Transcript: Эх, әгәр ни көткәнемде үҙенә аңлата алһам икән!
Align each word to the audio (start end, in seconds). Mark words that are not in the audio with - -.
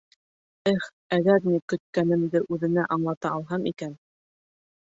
Эх, 0.71 0.87
әгәр 1.17 1.45
ни 1.49 1.59
көткәнемде 1.73 2.43
үҙенә 2.57 2.89
аңлата 2.97 3.35
алһам 3.37 3.71
икән! 3.75 3.97